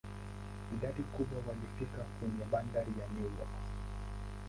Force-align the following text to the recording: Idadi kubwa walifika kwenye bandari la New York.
Idadi 0.73 1.03
kubwa 1.13 1.37
walifika 1.47 2.03
kwenye 2.19 2.45
bandari 2.51 2.91
la 2.99 3.07
New 3.13 3.23
York. 3.37 3.59